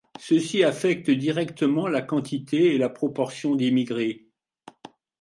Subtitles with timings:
[0.19, 4.25] Ceci affecte directement la quantité et la proportion d'immigrés.